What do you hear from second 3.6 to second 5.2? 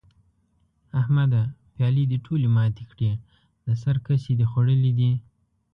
د سر کسي دې خوړلي دي؟!